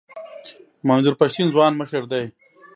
[0.87, 2.25] منظور پښتین ځوان مشر دی.